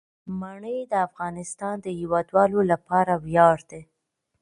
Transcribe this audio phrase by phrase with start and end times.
[0.39, 3.81] منی د افغانستان د هیوادوالو لپاره ویاړ دی.